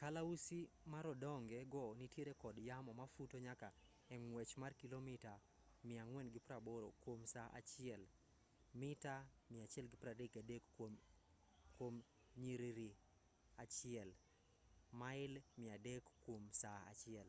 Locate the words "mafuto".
3.00-3.36